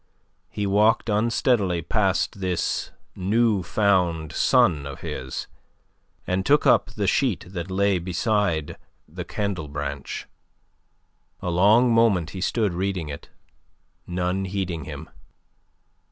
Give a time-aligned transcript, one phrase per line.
[0.49, 5.45] He walked unsteadily past this new found son of his,
[6.25, 8.77] and took up the sheet that lay beside
[9.07, 10.25] the candlebranch.
[11.39, 13.29] A long moment he stood reading it,
[14.07, 15.07] none heeding him.